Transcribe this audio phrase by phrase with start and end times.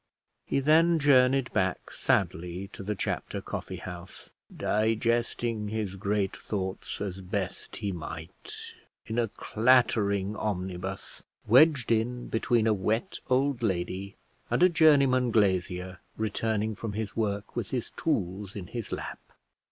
[0.47, 7.21] He then journeyed back sadly to the Chapter Coffee House, digesting his great thoughts, as
[7.21, 8.73] best he might,
[9.05, 14.15] in a clattering omnibus, wedged in between a wet old lady
[14.49, 19.19] and a journeyman glazier returning from his work with his tools in his lap.